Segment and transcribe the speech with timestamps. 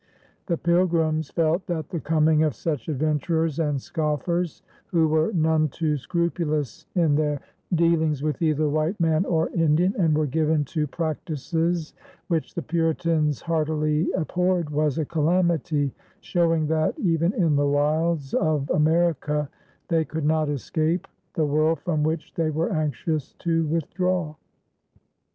[0.47, 5.95] The Pilgrims felt that the coming of such adventurers and scoffers, who were none too
[5.95, 7.39] scrupulous in their
[7.75, 11.93] dealings with either white man or Indian and were given to practices
[12.29, 18.67] which the Puritans heartily abhorred, was a calamity showing that even in the wilds of
[18.71, 19.47] America
[19.87, 24.33] they could not escape the world from which they were anxious to withdraw.